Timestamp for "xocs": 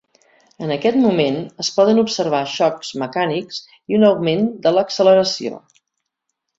2.55-2.91